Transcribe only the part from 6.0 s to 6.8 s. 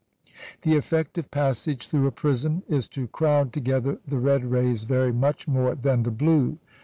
the blue.